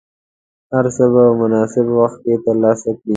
[0.73, 3.09] هر څه به په مناسب وخت کې ترلاسه کړې.